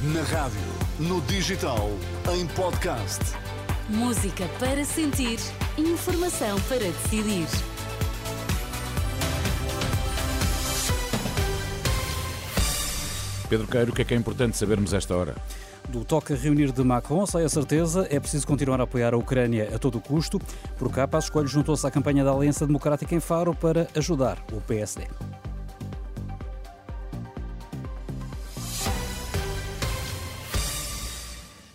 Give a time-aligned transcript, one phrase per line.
[0.00, 0.60] Na rádio,
[1.00, 1.90] no digital,
[2.32, 3.18] em podcast.
[3.88, 5.40] Música para sentir,
[5.76, 7.48] informação para decidir.
[13.48, 15.34] Pedro Queiro, o que é que é importante sabermos esta hora?
[15.88, 19.16] Do toque a reunir de Macron sai a certeza, é preciso continuar a apoiar a
[19.16, 20.40] Ucrânia a todo custo.
[20.78, 24.60] Por cá, Passos Coelho juntou-se à campanha da Aliança Democrática em Faro para ajudar o
[24.60, 25.08] PSD.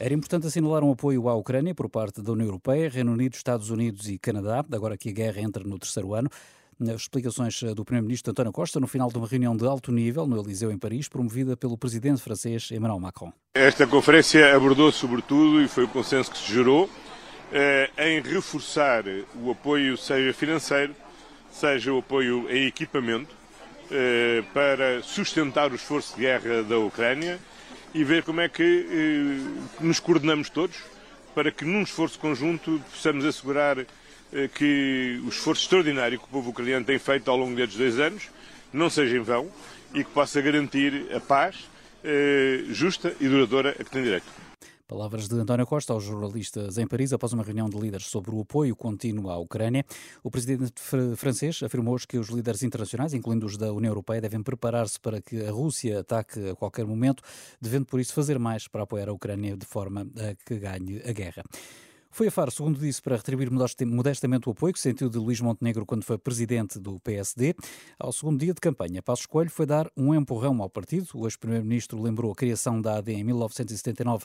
[0.00, 3.68] Era importante assinalar um apoio à Ucrânia por parte da União Europeia, Reino Unido, Estados
[3.68, 6.30] Unidos e Canadá, agora que a guerra entra no terceiro ano.
[6.78, 10.40] Nas explicações do Primeiro-Ministro António Costa no final de uma reunião de alto nível no
[10.40, 13.32] Eliseu, em Paris, promovida pelo presidente francês Emmanuel Macron.
[13.54, 16.88] Esta conferência abordou, sobretudo, e foi o consenso que se gerou,
[17.52, 19.02] eh, em reforçar
[19.42, 20.94] o apoio, seja financeiro,
[21.50, 23.34] seja o apoio em equipamento,
[23.90, 27.40] eh, para sustentar o esforço de guerra da Ucrânia
[27.94, 30.76] e ver como é que eh, nos coordenamos todos
[31.34, 36.50] para que, num esforço conjunto, possamos assegurar eh, que o esforço extraordinário que o povo
[36.50, 38.28] ucraniano tem feito ao longo destes dois anos
[38.72, 39.48] não seja em vão
[39.94, 41.56] e que possa garantir a paz
[42.04, 44.47] eh, justa e duradoura a que tem direito.
[44.88, 48.40] Palavras de António Costa aos jornalistas em Paris após uma reunião de líderes sobre o
[48.40, 49.84] apoio contínuo à Ucrânia.
[50.22, 50.72] O presidente
[51.14, 55.44] francês afirmou que os líderes internacionais, incluindo os da União Europeia, devem preparar-se para que
[55.44, 57.22] a Rússia ataque a qualquer momento,
[57.60, 61.12] devendo por isso fazer mais para apoiar a Ucrânia de forma a que ganhe a
[61.12, 61.44] guerra.
[62.10, 65.84] Foi a Faro, segundo disse, para retribuir modestamente o apoio que sentiu de Luís Montenegro
[65.84, 67.54] quando foi presidente do PSD.
[67.98, 71.06] Ao segundo dia de campanha, Passos Coelho foi dar um empurrão ao partido.
[71.12, 74.24] O ex-primeiro-ministro lembrou a criação da AD em 1979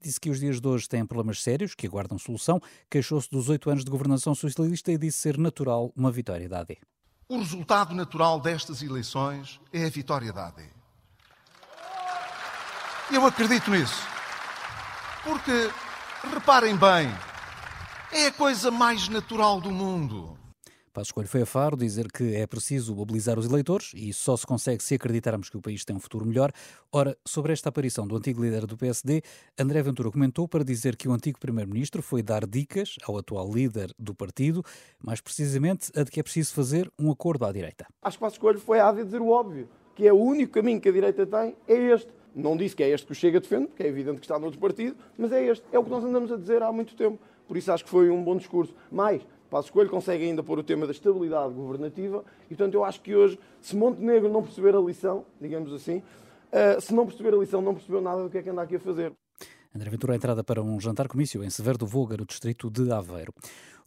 [0.00, 3.68] Disse que os dias de hoje têm problemas sérios que aguardam solução, queixou-se dos oito
[3.68, 6.78] anos de governação socialista e disse ser natural uma vitória da AD.
[7.28, 10.62] O resultado natural destas eleições é a vitória da AD.
[13.12, 14.06] Eu acredito nisso.
[15.24, 15.70] Porque,
[16.32, 17.12] reparem bem,
[18.12, 20.37] é a coisa mais natural do mundo.
[20.92, 24.46] Passos Coelho foi a Faro dizer que é preciso mobilizar os eleitores e só se
[24.46, 26.50] consegue se acreditarmos que o país tem um futuro melhor.
[26.92, 29.22] Ora, sobre esta aparição do antigo líder do PSD,
[29.58, 33.92] André Ventura comentou para dizer que o antigo primeiro-ministro foi dar dicas ao atual líder
[33.98, 34.62] do partido,
[35.02, 37.86] mais precisamente a de que é preciso fazer um acordo à direita.
[38.02, 40.88] Acho que Passos Coelho foi a dizer o óbvio, que é o único caminho que
[40.88, 42.08] a direita tem, é este.
[42.34, 44.60] Não disse que é este que o Chega defende, porque é evidente que está noutro
[44.60, 45.64] partido, mas é este.
[45.72, 47.18] É o que nós andamos a dizer há muito tempo.
[47.48, 48.74] Por isso acho que foi um bom discurso.
[48.92, 53.00] Mais, Passo Coelho consegue ainda pôr o tema da estabilidade governativa e, portanto, eu acho
[53.00, 57.38] que hoje, se Montenegro não perceber a lição, digamos assim, uh, se não perceber a
[57.38, 59.12] lição, não percebeu nada do que é que anda aqui a fazer.
[59.74, 63.32] André Ventura, entrada para um jantar-comício em Severo do Voga, no distrito de Aveiro.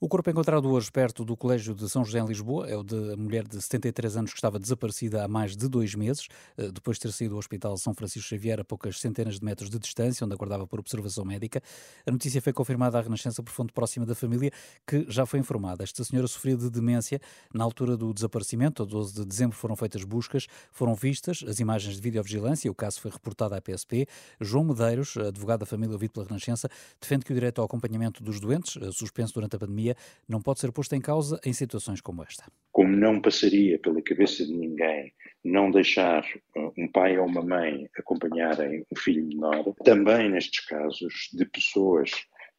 [0.04, 3.16] O corpo encontrado hoje perto do Colégio de São José em Lisboa é o de
[3.16, 7.04] mulher de 73 anos que estava desaparecida há mais de dois meses, eh, depois de
[7.04, 10.34] ter saído do Hospital São Francisco Xavier a poucas centenas de metros de distância, onde
[10.34, 11.62] aguardava por observação médica.
[12.04, 14.50] A notícia foi confirmada à Renascença por fonte próxima da família,
[14.88, 15.84] que já foi informada.
[15.84, 17.22] Esta senhora sofria de demência
[17.54, 18.82] na altura do desaparecimento.
[18.82, 22.72] A 12 de dezembro foram feitas buscas, foram vistas as imagens de videovigilância.
[22.72, 24.08] O caso foi reportado à PSP.
[24.40, 26.68] João Medeiros, advogado da família ouvido pela Renascença,
[27.00, 29.91] defende que o direito ao acompanhamento dos doentes, eh, suspenso durante a pandemia,
[30.28, 32.44] não pode ser posto em causa em situações como esta.
[32.72, 35.14] Como não passaria pela cabeça de ninguém
[35.44, 36.24] não deixar
[36.56, 42.12] uh, um pai ou uma mãe acompanharem um filho menor, também nestes casos de pessoas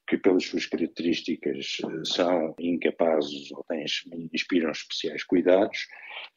[0.07, 3.85] que pelas suas características uh, são incapazes ou têm,
[4.33, 5.87] inspiram especiais cuidados,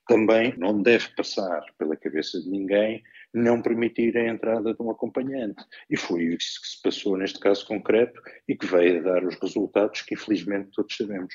[0.07, 3.03] também não deve passar pela cabeça de ninguém
[3.33, 5.63] não permitir a entrada de um acompanhante.
[5.89, 9.35] E foi isso que se passou neste caso concreto e que veio a dar os
[9.41, 11.33] resultados que infelizmente todos sabemos.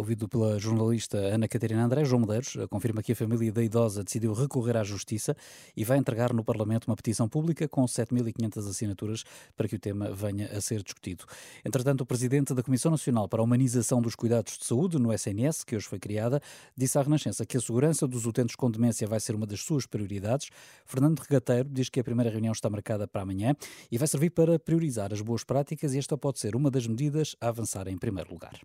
[0.00, 4.32] Ouvido pela jornalista Ana Catarina André, João Medeiros confirma que a família da idosa decidiu
[4.32, 5.36] recorrer à Justiça
[5.76, 9.24] e vai entregar no Parlamento uma petição pública com 7.500 assinaturas
[9.54, 11.26] para que o tema venha a ser discutido.
[11.62, 15.64] Entretanto, o presidente da Comissão Nacional para a Humanização dos Cuidados de Saúde, no SNS,
[15.64, 16.40] que hoje foi criada,
[16.74, 19.84] disse à Renascença que a segurança dos utentes com demência vai ser uma das suas
[19.84, 20.48] prioridades.
[20.86, 23.54] Fernando Regateiro diz que a primeira reunião está marcada para amanhã
[23.92, 27.36] e vai servir para priorizar as boas práticas e esta pode ser uma das medidas
[27.38, 28.58] a avançar em primeiro lugar.